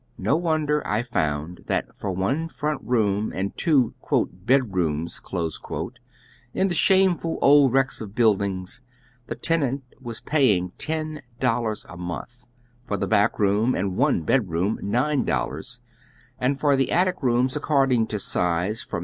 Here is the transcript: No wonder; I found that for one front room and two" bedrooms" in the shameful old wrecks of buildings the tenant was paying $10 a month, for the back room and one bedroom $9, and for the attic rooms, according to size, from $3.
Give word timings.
No 0.17 0.35
wonder; 0.35 0.81
I 0.87 1.03
found 1.03 1.65
that 1.67 1.95
for 1.95 2.11
one 2.11 2.47
front 2.47 2.81
room 2.83 3.31
and 3.35 3.55
two" 3.55 3.93
bedrooms" 4.47 5.21
in 6.55 6.67
the 6.69 6.73
shameful 6.73 7.37
old 7.39 7.71
wrecks 7.71 8.01
of 8.01 8.15
buildings 8.15 8.81
the 9.27 9.35
tenant 9.35 9.83
was 10.01 10.19
paying 10.19 10.71
$10 10.79 11.85
a 11.87 11.97
month, 11.97 12.37
for 12.83 12.97
the 12.97 13.05
back 13.05 13.37
room 13.37 13.75
and 13.75 13.95
one 13.95 14.23
bedroom 14.23 14.79
$9, 14.81 15.79
and 16.39 16.59
for 16.59 16.75
the 16.75 16.91
attic 16.91 17.21
rooms, 17.21 17.55
according 17.55 18.07
to 18.07 18.17
size, 18.17 18.81
from 18.81 18.99
$3. 18.99 18.99